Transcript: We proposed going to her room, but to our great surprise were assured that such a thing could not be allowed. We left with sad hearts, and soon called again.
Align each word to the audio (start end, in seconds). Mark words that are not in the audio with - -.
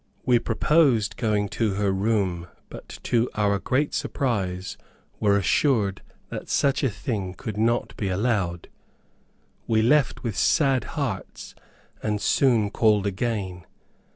We 0.25 0.39
proposed 0.39 1.15
going 1.15 1.47
to 1.49 1.75
her 1.75 1.91
room, 1.91 2.47
but 2.69 2.87
to 3.03 3.29
our 3.35 3.59
great 3.59 3.93
surprise 3.93 4.75
were 5.19 5.37
assured 5.37 6.01
that 6.29 6.49
such 6.49 6.83
a 6.83 6.89
thing 6.89 7.35
could 7.35 7.55
not 7.55 7.95
be 7.97 8.07
allowed. 8.09 8.67
We 9.67 9.83
left 9.83 10.23
with 10.23 10.35
sad 10.35 10.85
hearts, 10.97 11.53
and 12.01 12.19
soon 12.19 12.71
called 12.71 13.05
again. 13.05 13.63